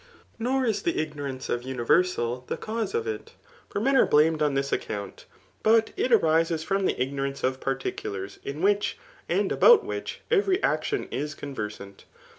Nor 0.39 0.65
is 0.65 0.81
the 0.81 0.97
ignorance 0.99 1.47
of 1.47 1.61
.universal, 1.61 2.43
the 2.47 2.57
cause 2.57 2.95
of 2.95 3.05
it; 3.05 3.33
for 3.69 3.79
men 3.79 3.95
are 3.95 4.07
blamed 4.07 4.41
on 4.41 4.55
diis 4.55 4.71
account; 4.71 5.25
but 5.61 5.91
it 5.95 6.11
arises 6.11 6.63
from 6.63 6.85
the 6.87 6.99
ignorance 6.99 7.43
of 7.43 7.59
particulars, 7.61 8.39
in 8.43 8.63
which, 8.63 8.97
and 9.29 9.51
about 9.51 9.83
which, 9.85 10.21
every 10.31 10.57
action 10.63 11.07
is 11.11 11.35
conversant. 11.35 12.05